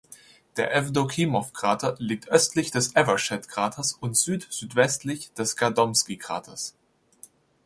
[0.57, 6.73] Der Evdokimov-Krater liegt östlich des Evershed-Kraters und süd-südwestlich des Gadomski-Kraters.